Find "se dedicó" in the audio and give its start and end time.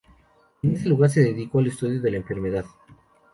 1.11-1.59